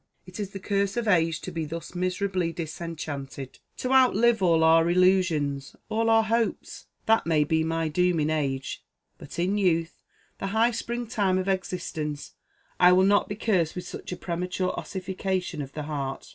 [0.25, 4.89] It is the curse of age to be thus miserably disenchanted; to outlive all our
[4.89, 6.87] illusions, all our hopes.
[7.05, 8.83] That may be my doom in age,
[9.19, 10.01] but, in youth,
[10.39, 12.33] the high spring time of existence,
[12.79, 16.25] I will not be cursed with such a premature ossification of the heart.